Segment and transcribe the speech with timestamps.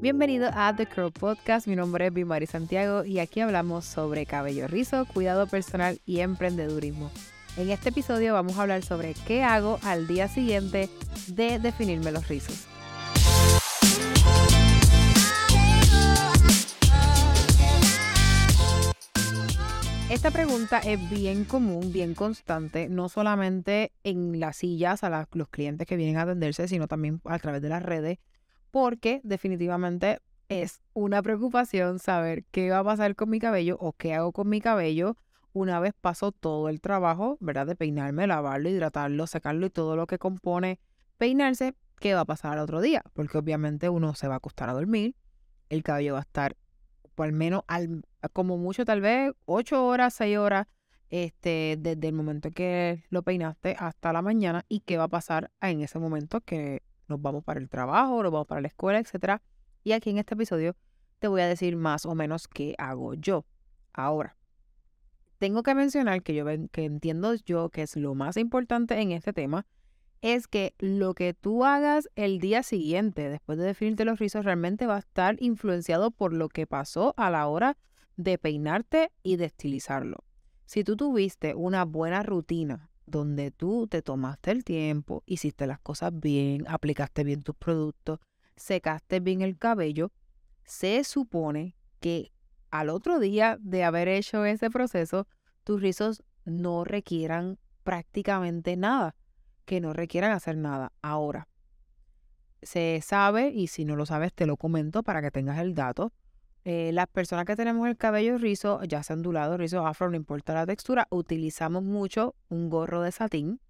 [0.00, 4.66] Bienvenido a The Curl Podcast, mi nombre es Bimari Santiago y aquí hablamos sobre cabello
[4.66, 7.10] rizo, cuidado personal y emprendedurismo.
[7.58, 10.88] En este episodio vamos a hablar sobre qué hago al día siguiente
[11.26, 12.66] de definirme los rizos.
[20.08, 25.86] Esta pregunta es bien común, bien constante, no solamente en las sillas a los clientes
[25.86, 28.18] que vienen a atenderse, sino también a través de las redes
[28.70, 34.14] porque definitivamente es una preocupación saber qué va a pasar con mi cabello o qué
[34.14, 35.16] hago con mi cabello
[35.52, 37.66] una vez paso todo el trabajo, ¿verdad?
[37.66, 40.78] De peinarme, lavarlo, hidratarlo, sacarlo y todo lo que compone
[41.18, 43.02] peinarse, ¿qué va a pasar al otro día?
[43.12, 45.14] Porque obviamente uno se va a acostar a dormir,
[45.68, 46.56] el cabello va a estar
[47.14, 48.02] por al menos al,
[48.32, 50.66] como mucho tal vez 8 horas, 6 horas,
[51.10, 55.50] este, desde el momento que lo peinaste hasta la mañana y qué va a pasar
[55.60, 59.42] en ese momento que nos vamos para el trabajo, nos vamos para la escuela, etc.
[59.84, 60.74] Y aquí en este episodio
[61.18, 63.44] te voy a decir más o menos qué hago yo.
[63.92, 64.36] Ahora,
[65.38, 69.32] tengo que mencionar que yo que entiendo yo que es lo más importante en este
[69.32, 69.66] tema
[70.22, 74.86] es que lo que tú hagas el día siguiente, después de definirte los rizos, realmente
[74.86, 77.78] va a estar influenciado por lo que pasó a la hora
[78.16, 80.18] de peinarte y de estilizarlo.
[80.66, 86.12] Si tú tuviste una buena rutina donde tú te tomaste el tiempo, hiciste las cosas
[86.18, 88.20] bien, aplicaste bien tus productos,
[88.56, 90.12] secaste bien el cabello,
[90.64, 92.32] se supone que
[92.70, 95.26] al otro día de haber hecho ese proceso,
[95.64, 99.16] tus rizos no requieran prácticamente nada,
[99.64, 100.92] que no requieran hacer nada.
[101.02, 101.48] Ahora,
[102.62, 106.12] se sabe, y si no lo sabes, te lo comento para que tengas el dato,
[106.64, 110.54] eh, las personas que tenemos el cabello rizo, ya sea ondulado, rizo, afro, no importa
[110.54, 113.60] la textura, utilizamos mucho un gorro de satín,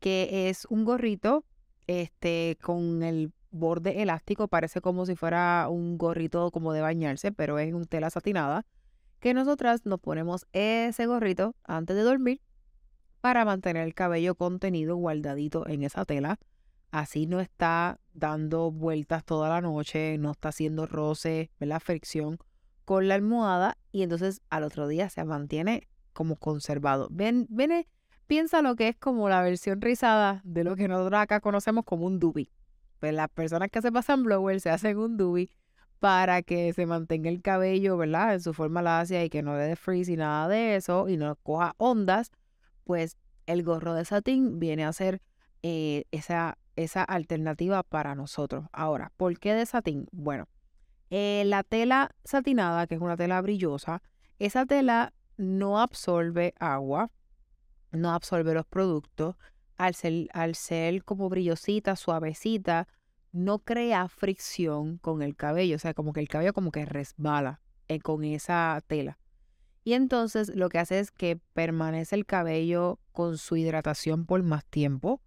[0.00, 1.44] que es un gorrito
[1.86, 7.58] este, con el borde elástico, parece como si fuera un gorrito como de bañarse, pero
[7.58, 8.66] es un tela satinada,
[9.20, 12.40] que nosotras nos ponemos ese gorrito antes de dormir
[13.20, 16.38] para mantener el cabello contenido, guardadito en esa tela.
[16.94, 22.38] Así no está dando vueltas toda la noche, no está haciendo roce, la fricción
[22.84, 27.08] con la almohada y entonces al otro día se mantiene como conservado.
[27.10, 27.84] Ven, ven,
[28.28, 32.06] piensa lo que es como la versión rizada de lo que nosotros acá conocemos como
[32.06, 32.52] un dubi.
[33.00, 35.50] Pues las personas que se pasan blower se hacen un dubi
[35.98, 38.34] para que se mantenga el cabello, ¿verdad?
[38.34, 41.16] En su forma lacia y que no le dé frizz y nada de eso y
[41.16, 42.30] no coja ondas,
[42.84, 43.16] pues
[43.46, 45.20] el gorro de satín viene a ser
[45.64, 48.66] eh, esa esa alternativa para nosotros.
[48.72, 50.08] Ahora, ¿por qué de satín?
[50.12, 50.48] Bueno,
[51.10, 54.02] eh, la tela satinada, que es una tela brillosa,
[54.38, 57.10] esa tela no absorbe agua,
[57.92, 59.36] no absorbe los productos.
[59.76, 62.86] Al ser, al ser como brillosita, suavecita,
[63.32, 65.76] no crea fricción con el cabello.
[65.76, 69.18] O sea, como que el cabello como que resbala eh, con esa tela.
[69.82, 74.64] Y entonces lo que hace es que permanece el cabello con su hidratación por más
[74.64, 75.20] tiempo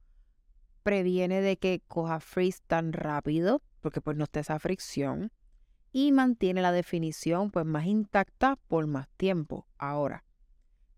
[0.88, 5.34] previene de que coja frizz tan rápido, porque pues no está esa fricción,
[5.92, 9.68] y mantiene la definición pues más intacta por más tiempo.
[9.78, 10.24] Ahora,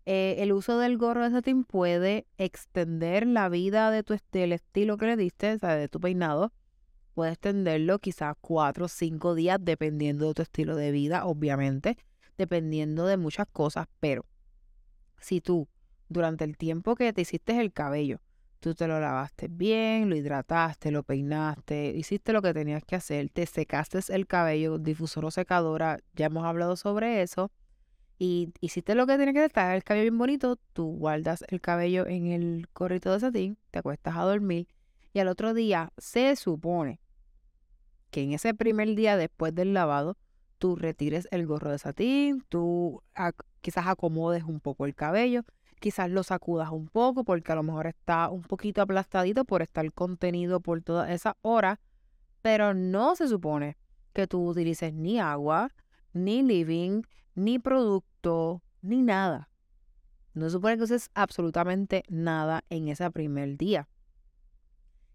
[0.06, 4.96] eh, el uso del gorro de satín puede extender la vida de tu del estilo
[4.96, 6.52] que le diste, o sea, de tu peinado,
[7.14, 11.98] puede extenderlo quizás cuatro o cinco días dependiendo de tu estilo de vida, obviamente,
[12.38, 14.24] dependiendo de muchas cosas, pero
[15.18, 15.66] si tú
[16.08, 18.20] durante el tiempo que te hiciste el cabello
[18.60, 23.30] Tú te lo lavaste bien, lo hidrataste, lo peinaste, hiciste lo que tenías que hacer,
[23.30, 27.50] te secaste el cabello, difusor o secadora, ya hemos hablado sobre eso.
[28.18, 32.06] Y hiciste lo que tiene que estar el cabello bien bonito, tú guardas el cabello
[32.06, 34.68] en el corrito de satín, te acuestas a dormir
[35.14, 37.00] y al otro día se supone
[38.10, 40.18] que en ese primer día después del lavado,
[40.58, 43.02] tú retires el gorro de satín, tú
[43.62, 45.44] quizás acomodes un poco el cabello
[45.80, 49.90] quizás lo sacudas un poco porque a lo mejor está un poquito aplastadito por estar
[49.92, 51.80] contenido por toda esa hora,
[52.42, 53.76] pero no se supone
[54.12, 55.72] que tú utilices ni agua,
[56.12, 57.02] ni living,
[57.34, 59.48] ni producto, ni nada.
[60.34, 63.88] No se supone que uses absolutamente nada en ese primer día.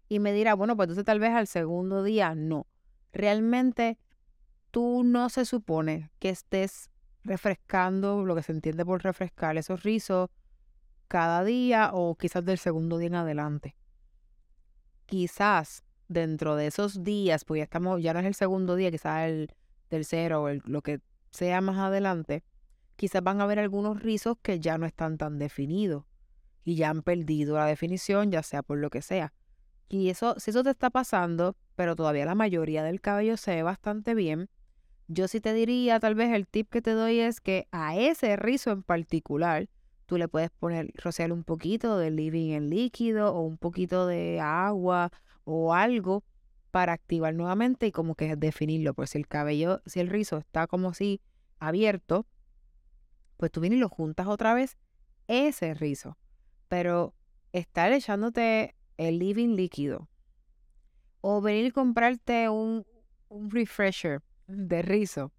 [0.08, 2.66] Y me dirá, bueno, pues entonces tal vez al segundo día no.
[3.12, 3.98] Realmente
[4.70, 6.90] tú no se supone que estés
[7.24, 10.30] refrescando, lo que se entiende por refrescar esos rizos,
[11.08, 13.76] cada día o quizás del segundo día en adelante.
[15.06, 19.28] Quizás dentro de esos días, pues ya estamos, ya no es el segundo día, quizás
[19.28, 19.54] el
[19.88, 21.00] tercero o lo que
[21.30, 22.44] sea más adelante,
[22.96, 26.04] quizás van a haber algunos rizos que ya no están tan definidos
[26.64, 29.32] y ya han perdido la definición, ya sea por lo que sea.
[29.88, 33.62] Y eso, si eso te está pasando, pero todavía la mayoría del cabello se ve
[33.62, 34.48] bastante bien.
[35.06, 38.34] Yo sí te diría, tal vez el tip que te doy es que a ese
[38.34, 39.68] rizo en particular,
[40.06, 44.40] tú le puedes poner, rociar un poquito de living en líquido o un poquito de
[44.40, 45.10] agua
[45.44, 46.24] o algo
[46.70, 48.94] para activar nuevamente y como que definirlo.
[48.94, 51.20] Pues si el cabello, si el rizo está como así
[51.58, 52.26] abierto,
[53.36, 54.76] pues tú vienes y lo juntas otra vez
[55.26, 56.16] ese rizo.
[56.68, 57.14] Pero
[57.52, 60.08] estar echándote el living líquido
[61.20, 62.86] o venir y comprarte un,
[63.28, 65.32] un refresher de rizo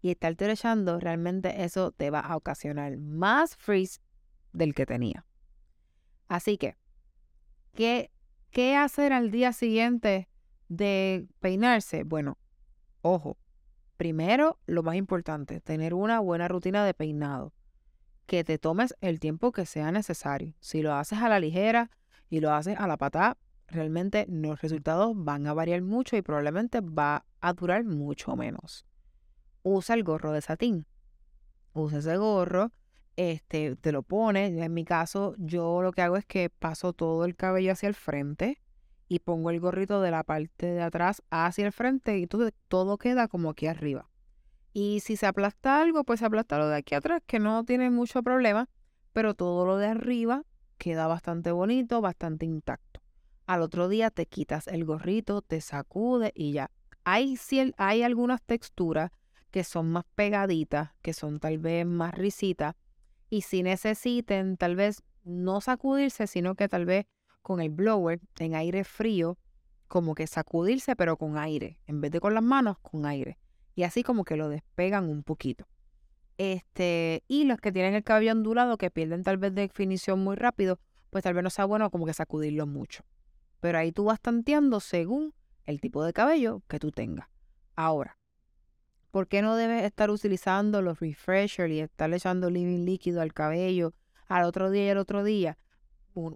[0.00, 4.00] y estarte echando, realmente eso te va a ocasionar más frizz
[4.52, 5.24] del que tenía.
[6.28, 6.76] Así que,
[7.74, 8.10] ¿qué,
[8.50, 10.28] ¿qué hacer al día siguiente
[10.68, 12.04] de peinarse?
[12.04, 12.38] Bueno,
[13.02, 13.38] ojo,
[13.96, 17.52] primero, lo más importante, tener una buena rutina de peinado
[18.26, 20.54] que te tomes el tiempo que sea necesario.
[20.60, 21.90] Si lo haces a la ligera
[22.28, 26.80] y lo haces a la patada, realmente los resultados van a variar mucho y probablemente
[26.80, 28.84] va a durar mucho menos.
[29.70, 30.86] Usa el gorro de satín.
[31.74, 32.72] Usa ese gorro,
[33.16, 34.58] este, te lo pones.
[34.58, 37.94] En mi caso, yo lo que hago es que paso todo el cabello hacia el
[37.94, 38.62] frente
[39.08, 42.96] y pongo el gorrito de la parte de atrás hacia el frente y todo, todo
[42.96, 44.08] queda como aquí arriba.
[44.72, 47.90] Y si se aplasta algo, pues se aplasta lo de aquí atrás, que no tiene
[47.90, 48.70] mucho problema,
[49.12, 50.44] pero todo lo de arriba
[50.78, 53.02] queda bastante bonito, bastante intacto.
[53.46, 56.70] Al otro día te quitas el gorrito, te sacude y ya.
[57.04, 57.38] Hay,
[57.76, 59.10] hay algunas texturas
[59.50, 62.74] que son más pegaditas, que son tal vez más risitas,
[63.30, 67.06] y si necesiten tal vez no sacudirse, sino que tal vez
[67.42, 69.38] con el blower en aire frío,
[69.86, 73.38] como que sacudirse, pero con aire, en vez de con las manos, con aire
[73.78, 75.68] y así como que lo despegan un poquito.
[76.36, 80.80] Este, y los que tienen el cabello ondulado, que pierden tal vez definición muy rápido,
[81.10, 83.04] pues tal vez no sea bueno como que sacudirlo mucho.
[83.60, 85.32] Pero ahí tú vas tanteando según
[85.64, 87.28] el tipo de cabello que tú tengas.
[87.76, 88.18] Ahora,
[89.10, 93.94] ¿por qué no debes estar utilizando los refreshers y estar echando living líquido al cabello
[94.26, 95.58] al otro día y al otro día?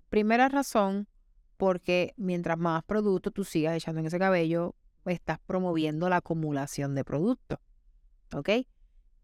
[0.09, 1.09] primera razón,
[1.57, 4.77] porque mientras más producto tú sigas echando en ese cabello,
[5.07, 7.61] estás promoviendo la acumulación de producto.
[8.33, 8.49] ¿Ok?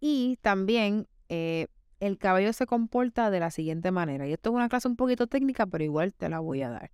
[0.00, 1.68] Y también eh,
[2.00, 4.26] el cabello se comporta de la siguiente manera.
[4.26, 6.90] Y esto es una clase un poquito técnica, pero igual te la voy a dar.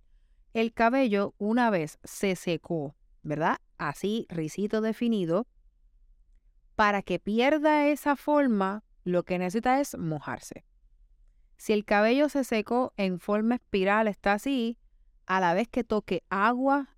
[0.53, 3.57] El cabello, una vez se secó, ¿verdad?
[3.77, 5.47] Así, risito definido,
[6.75, 10.65] para que pierda esa forma, lo que necesita es mojarse.
[11.57, 14.77] Si el cabello se secó en forma espiral, está así,
[15.25, 16.89] a la vez que toque agua,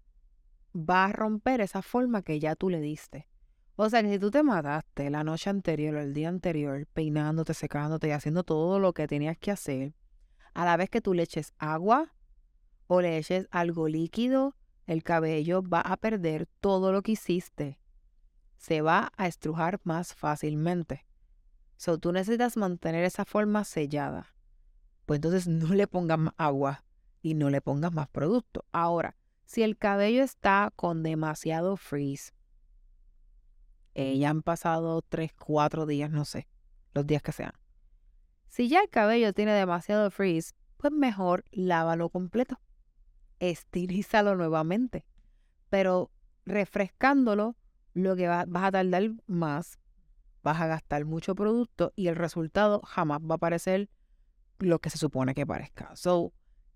[0.76, 3.28] va a romper esa forma que ya tú le diste.
[3.76, 7.54] O sea que si tú te mataste la noche anterior o el día anterior, peinándote,
[7.54, 9.94] secándote y haciendo todo lo que tenías que hacer,
[10.56, 12.14] a la vez que tú le eches agua
[12.88, 14.56] o le eches algo líquido,
[14.88, 17.80] el cabello va a perder todo lo que hiciste.
[18.58, 21.06] Se va a estrujar más fácilmente.
[21.78, 24.34] So, tú necesitas mantener esa forma sellada.
[25.06, 26.84] Pues entonces no le pongas más agua
[27.22, 28.66] y no le pongas más producto.
[28.72, 29.16] Ahora,
[29.46, 32.34] si el cabello está con demasiado frizz,
[33.94, 36.48] eh, ya han pasado 3, 4 días, no sé,
[36.94, 37.54] los días que sean.
[38.48, 42.60] Si ya el cabello tiene demasiado frizz, pues mejor lávalo completo.
[43.40, 45.06] Estilízalo nuevamente.
[45.70, 46.12] Pero
[46.46, 47.56] refrescándolo,
[47.98, 49.80] lo que vas a tardar más,
[50.44, 53.90] vas a gastar mucho producto y el resultado jamás va a parecer
[54.60, 55.96] lo que se supone que parezca.
[55.96, 56.32] So,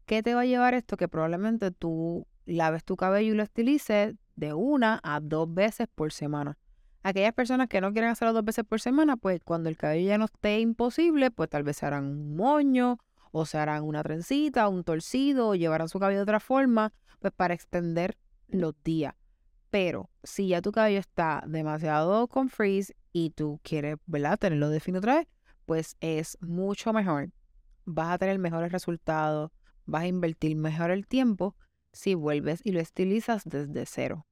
[0.05, 0.97] ¿qué te va a llevar esto?
[0.97, 6.11] Que probablemente tú laves tu cabello y lo estilices de una a dos veces por
[6.11, 6.57] semana.
[7.03, 10.17] Aquellas personas que no quieren hacerlo dos veces por semana, pues cuando el cabello ya
[10.17, 12.99] no esté imposible, pues tal vez se harán un moño
[13.31, 17.33] o se harán una trencita, un torcido o llevarán su cabello de otra forma, pues
[17.33, 19.15] para extender los días.
[19.71, 23.97] Pero si ya tu cabello está demasiado con frizz y tú quieres,
[24.39, 25.27] tenerlo definido otra vez,
[25.65, 27.31] pues es mucho mejor.
[27.85, 29.49] Vas a tener mejores resultados,
[29.85, 31.55] vas a invertir mejor el tiempo
[31.93, 34.27] si vuelves y lo estilizas desde cero.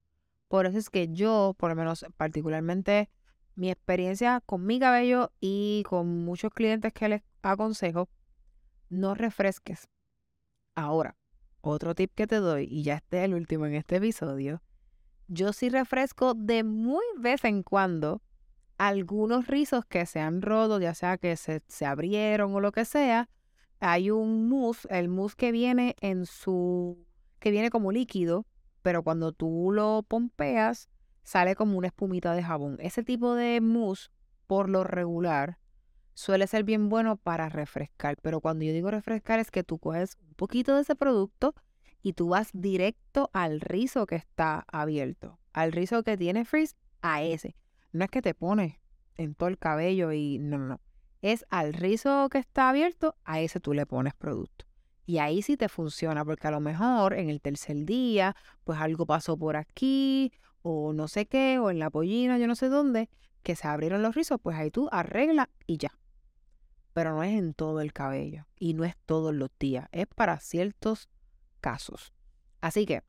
[0.50, 3.10] Por eso es que yo, por lo menos particularmente,
[3.56, 8.10] mi experiencia con mi cabello y con muchos clientes que les aconsejo,
[8.90, 9.88] no refresques.
[10.76, 11.16] Ahora,
[11.62, 14.62] otro tip que te doy, y ya este es el último en este episodio,
[15.30, 18.22] yo sí refresco de muy vez en cuando
[18.78, 22.86] algunos rizos que se han roto, ya sea que se, se abrieron o lo que
[22.86, 23.30] sea.
[23.80, 27.06] Hay un mousse, el mousse que viene en su
[27.40, 28.46] que viene como líquido,
[28.82, 30.90] pero cuando tú lo pompeas,
[31.24, 32.78] sale como una espumita de jabón.
[32.82, 34.10] Ese tipo de mousse,
[34.48, 35.60] por lo regular,
[36.16, 38.18] suele ser bien bueno para refrescar.
[38.22, 41.56] Pero cuando yo digo refrescar es que tú coges un poquito de ese producto
[42.02, 47.24] y tú vas directo al rizo que está abierto, al rizo que tiene frizz, a
[47.24, 47.56] ese.
[47.92, 48.76] No es que te pones
[49.16, 50.82] en todo el cabello y no, no, no.
[51.22, 54.66] Es al rizo que está abierto, a ese tú le pones producto.
[55.06, 59.06] Y ahí sí te funciona, porque a lo mejor en el tercer día, pues algo
[59.06, 63.10] pasó por aquí, o no sé qué, o en la pollina, yo no sé dónde,
[63.44, 65.98] que se abrieron los rizos, pues ahí tú arregla y ya.
[66.94, 70.40] Pero no es en todo el cabello y no es todos los días, es para
[70.40, 71.10] ciertos
[71.60, 72.14] casos.
[72.62, 73.04] Así que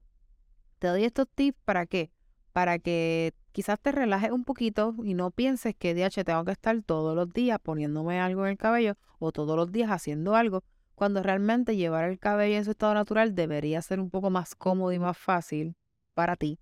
[0.79, 2.11] te doy estos tips para qué?
[2.53, 6.81] Para que quizás te relajes un poquito y no pienses que DH tengo que estar
[6.83, 10.63] todos los días poniéndome algo en el cabello o todos los días haciendo algo,
[10.95, 14.93] cuando realmente llevar el cabello en su estado natural debería ser un poco más cómodo
[14.93, 15.77] y más fácil
[16.15, 16.59] para ti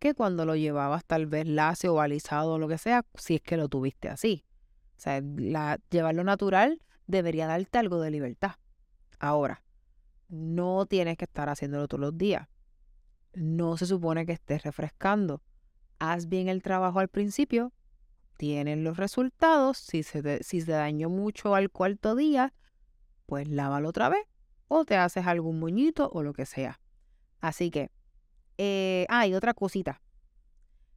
[0.00, 3.42] que cuando lo llevabas tal vez lacio o alisado o lo que sea, si es
[3.42, 4.44] que lo tuviste así.
[4.96, 5.22] O sea,
[5.90, 8.52] llevarlo natural debería darte algo de libertad.
[9.18, 9.62] Ahora,
[10.30, 12.48] no tienes que estar haciéndolo todos los días.
[13.34, 15.42] No se supone que estés refrescando.
[15.98, 17.72] Haz bien el trabajo al principio,
[18.36, 19.78] tienes los resultados.
[19.78, 22.54] Si se, se dañó mucho al cuarto día,
[23.26, 24.24] pues lávalo otra vez
[24.68, 26.80] o te haces algún moñito o lo que sea.
[27.40, 27.90] Así que,
[28.56, 30.00] eh, ah, y otra cosita.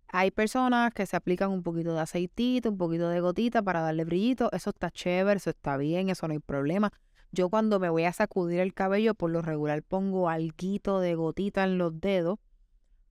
[0.08, 4.06] Hay personas que se aplican un poquito de aceitito, un poquito de gotita para darle
[4.06, 4.52] brillito.
[4.52, 6.94] Eso está chévere, eso está bien, eso no hay problema.
[7.34, 11.64] Yo cuando me voy a sacudir el cabello, por lo regular pongo alguito de gotita
[11.64, 12.38] en los dedos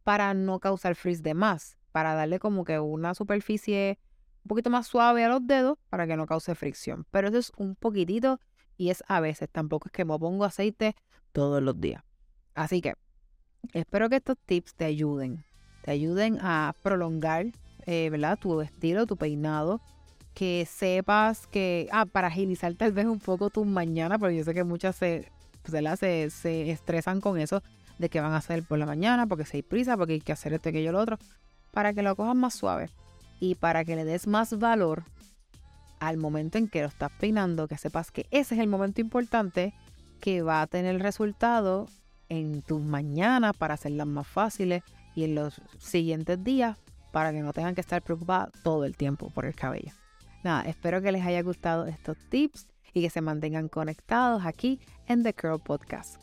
[0.05, 3.99] para no causar frizz de más, para darle como que una superficie
[4.45, 7.05] un poquito más suave a los dedos para que no cause fricción.
[7.11, 8.39] Pero eso es un poquitito
[8.77, 10.95] y es a veces, tampoco es que me pongo aceite
[11.33, 12.05] todos los días.
[12.55, 12.95] Así que
[13.73, 15.45] espero que estos tips te ayuden,
[15.83, 17.47] te ayuden a prolongar,
[17.87, 18.09] eh.
[18.41, 19.81] Tu estilo, tu peinado,
[20.35, 24.55] que sepas que, ah, para agilizar tal vez un poco tu mañana, porque yo sé
[24.55, 25.31] que muchas se,
[25.65, 27.63] se, se estresan con eso
[27.99, 30.33] de que van a hacer por la mañana, porque se hay prisa, porque hay que
[30.33, 31.19] hacer esto, aquello, lo otro,
[31.71, 32.89] para que lo cojas más suave
[33.41, 35.05] y para que le des más valor
[36.01, 39.73] al momento en que lo estás peinando, que sepas que ese es el momento importante
[40.21, 41.87] que va a tener resultado
[42.29, 44.83] en tus mañanas para hacerlas más fáciles
[45.15, 46.77] y en los siguientes días
[47.13, 49.93] para que no tengan que estar preocupadas todo el tiempo por el cabello.
[50.43, 55.23] Nada, espero que les haya gustado estos tips y que se mantengan conectados aquí en
[55.23, 56.21] The Curl Podcast.